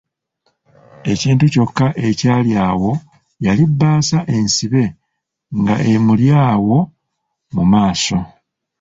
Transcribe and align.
Ekintu 1.11 1.45
kyokka 1.53 1.87
ekyaliwo 2.07 2.61
awo 2.69 2.91
yali 3.45 3.63
bbaasa 3.69 4.17
ensibe 4.35 4.83
nga 5.59 5.75
emuli 5.93 6.27
awo 6.51 6.79
mu 7.55 7.63
maaso. 7.71 8.19